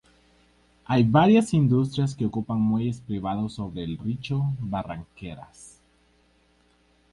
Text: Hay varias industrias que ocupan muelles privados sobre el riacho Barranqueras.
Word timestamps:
Hay 0.85 1.03
varias 1.03 1.53
industrias 1.53 2.15
que 2.15 2.25
ocupan 2.25 2.57
muelles 2.59 3.01
privados 3.01 3.53
sobre 3.53 3.83
el 3.83 3.99
riacho 3.99 4.41
Barranqueras. 4.59 5.77